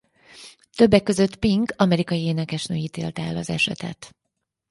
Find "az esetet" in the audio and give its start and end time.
3.37-4.15